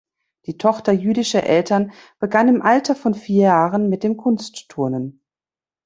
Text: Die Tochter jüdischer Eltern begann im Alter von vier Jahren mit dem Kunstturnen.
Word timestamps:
Die 0.47 0.57
Tochter 0.57 0.93
jüdischer 0.93 1.43
Eltern 1.43 1.91
begann 2.17 2.47
im 2.47 2.63
Alter 2.63 2.95
von 2.95 3.13
vier 3.13 3.43
Jahren 3.43 3.87
mit 3.87 4.01
dem 4.01 4.17
Kunstturnen. 4.17 5.21